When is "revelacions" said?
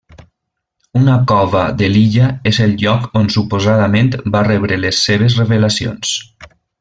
5.45-6.17